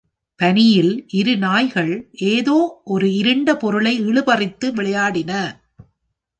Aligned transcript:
பனியில் 0.39 1.05
இரு 1.11 1.37
நாய்கள் 1.37 1.91
ஏதோ 2.29 2.57
ஒரு 2.83 3.13
இருண்ட 3.13 3.57
பொருளை 3.57 3.93
இழுபறித்து 4.01 4.69
விளையாடின. 4.73 5.31